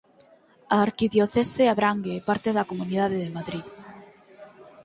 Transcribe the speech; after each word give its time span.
A 0.75 0.77
arquidiocese 0.87 1.63
abrangue 1.67 2.23
parte 2.29 2.49
da 2.57 2.67
Comunidade 2.71 3.17
de 3.23 3.33
Madrid. 3.37 3.65